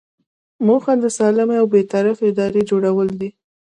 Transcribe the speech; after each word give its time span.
موخه 0.65 0.93
د 1.03 1.05
سالمې 1.17 1.55
او 1.61 1.67
بې 1.73 1.81
طرفه 1.91 2.23
ادارې 2.31 2.61
جوړول 2.69 3.09
دي. 3.19 3.29